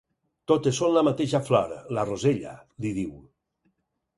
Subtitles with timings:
[0.51, 3.13] Totes són la mateixa flor, la rosella —li diu.